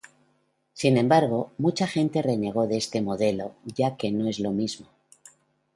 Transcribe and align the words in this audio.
Sin 0.73 0.97
embargo, 0.97 1.51
mucha 1.59 1.85
gente 1.85 2.23
renegó 2.23 2.65
de 2.65 2.75
este 2.77 3.03
modelo 3.03 3.53
ya 3.65 3.97
que 3.97 4.11
no 4.11 4.27
es 4.27 4.39
lo 4.39 4.49
mismo. 4.49 4.87